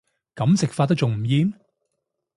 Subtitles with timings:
[0.35, 1.53] 噉食法都仲唔厭